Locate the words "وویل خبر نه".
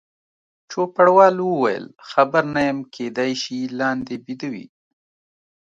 1.41-2.61